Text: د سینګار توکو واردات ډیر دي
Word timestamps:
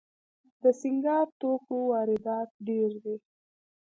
د 0.61 0.63
سینګار 0.79 1.27
توکو 1.39 1.75
واردات 1.91 2.49
ډیر 2.67 2.91
دي 3.03 3.15